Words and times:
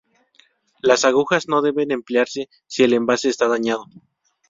Las 0.81 1.05
agujas 1.05 1.47
no 1.47 1.61
deben 1.61 1.91
emplearse 1.91 2.49
si 2.65 2.81
el 2.81 2.93
envase 2.93 3.29
está 3.29 3.47
dañado. 3.47 3.85